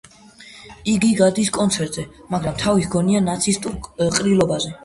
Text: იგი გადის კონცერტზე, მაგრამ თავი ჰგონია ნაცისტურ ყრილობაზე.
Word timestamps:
იგი 0.93 1.09
გადის 1.19 1.51
კონცერტზე, 1.59 2.05
მაგრამ 2.37 2.57
თავი 2.65 2.89
ჰგონია 2.89 3.25
ნაცისტურ 3.29 3.79
ყრილობაზე. 4.19 4.77